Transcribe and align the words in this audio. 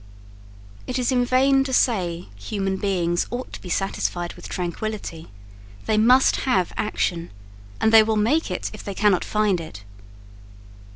It 0.87 0.97
is 0.97 1.11
in 1.11 1.25
vain 1.25 1.63
to 1.63 1.71
say 1.71 2.27
human 2.35 2.77
beings 2.77 3.27
ought 3.29 3.53
to 3.53 3.61
be 3.61 3.69
satisfied 3.69 4.33
with 4.33 4.49
tranquillity: 4.49 5.29
they 5.85 5.99
must 5.99 6.37
have 6.37 6.73
action; 6.75 7.29
and 7.79 7.93
they 7.93 8.01
will 8.01 8.17
make 8.17 8.49
it 8.49 8.71
if 8.73 8.83
they 8.83 8.95
cannot 8.95 9.23
find 9.23 9.61
it. 9.61 9.83